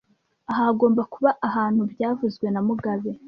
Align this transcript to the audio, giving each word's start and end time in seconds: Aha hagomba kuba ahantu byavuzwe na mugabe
Aha 0.49 0.61
hagomba 0.69 1.01
kuba 1.13 1.29
ahantu 1.47 1.81
byavuzwe 1.91 2.45
na 2.51 2.61
mugabe 2.67 3.11